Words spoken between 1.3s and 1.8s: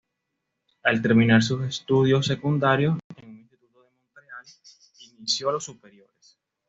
sus